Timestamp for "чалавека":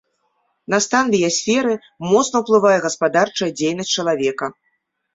4.01-4.55